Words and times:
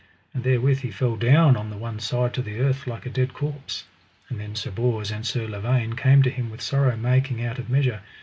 And 0.33 0.43
therewith 0.43 0.79
he 0.79 0.89
fell 0.89 1.15
down 1.15 1.55
on 1.55 1.69
the 1.69 1.77
one 1.77 1.99
side 1.99 2.33
to 2.33 2.41
the 2.41 2.59
earth 2.59 2.87
like 2.87 3.05
a 3.05 3.09
dead 3.11 3.35
corpse. 3.35 3.83
And 4.29 4.39
then 4.39 4.55
Sir 4.55 4.71
Bors 4.71 5.11
and 5.11 5.23
Sir 5.27 5.47
Lavaine 5.47 5.95
came 5.95 6.23
to 6.23 6.31
him 6.31 6.49
with 6.49 6.59
sorrow 6.61 6.95
making 6.97 7.45
out 7.45 7.59
of 7.59 7.69
measure. 7.69 8.01